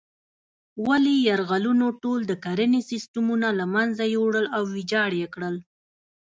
ولې 0.87 1.13
یرغلونو 1.29 1.87
ټول 2.01 2.19
د 2.27 2.33
کرنې 2.45 2.81
سیسټمونه 2.91 3.47
له 3.59 3.65
منځه 3.75 4.03
یوړل 4.15 4.45
او 4.55 4.63
ویجاړ 4.73 5.09
یې 5.21 5.27
کړل. 5.33 5.55